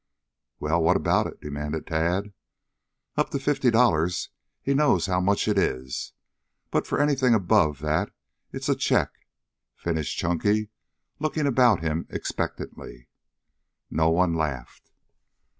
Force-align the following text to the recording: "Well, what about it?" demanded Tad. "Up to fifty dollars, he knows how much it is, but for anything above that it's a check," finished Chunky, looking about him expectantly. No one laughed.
"Well, 0.59 0.81
what 0.81 0.97
about 0.97 1.27
it?" 1.27 1.39
demanded 1.41 1.85
Tad. 1.85 2.33
"Up 3.17 3.29
to 3.29 3.39
fifty 3.39 3.69
dollars, 3.69 4.29
he 4.59 4.73
knows 4.73 5.05
how 5.05 5.21
much 5.21 5.47
it 5.47 5.59
is, 5.59 6.13
but 6.71 6.87
for 6.87 6.99
anything 6.99 7.35
above 7.35 7.81
that 7.81 8.09
it's 8.51 8.67
a 8.67 8.73
check," 8.73 9.11
finished 9.75 10.17
Chunky, 10.17 10.71
looking 11.19 11.45
about 11.45 11.81
him 11.81 12.07
expectantly. 12.09 13.09
No 13.91 14.09
one 14.09 14.33
laughed. 14.33 14.89